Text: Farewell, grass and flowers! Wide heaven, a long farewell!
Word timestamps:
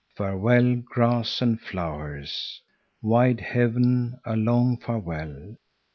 Farewell, 0.15 0.77
grass 0.77 1.43
and 1.43 1.61
flowers! 1.61 2.59
Wide 3.03 3.39
heaven, 3.39 4.19
a 4.25 4.35
long 4.35 4.77
farewell! 4.77 5.57